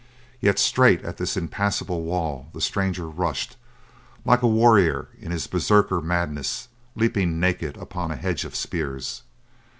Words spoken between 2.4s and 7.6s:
the stranger rushed, like a warrior in his Berserker madness leaping